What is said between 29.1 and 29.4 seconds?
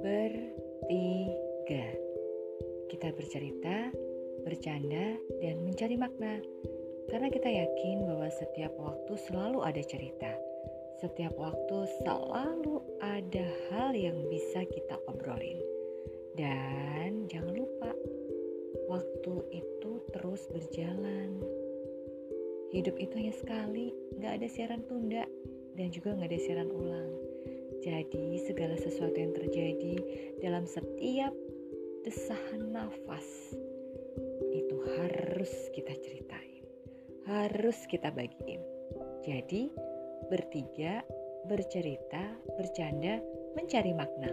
yang